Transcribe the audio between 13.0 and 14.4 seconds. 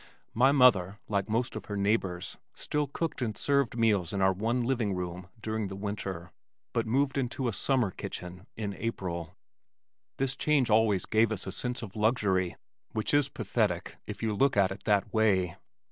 is pathetic, if you